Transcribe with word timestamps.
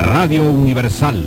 Radio 0.00 0.42
Universal. 0.50 1.24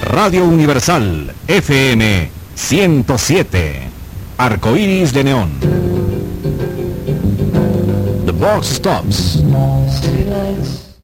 Radio 0.00 0.44
Universal 0.44 1.34
FM 1.46 2.30
107. 2.54 3.88
Arcoíris 4.38 5.12
de 5.12 5.24
Neón. 5.24 5.50
The 8.24 8.32
Box 8.32 8.66
Stops. 8.76 9.42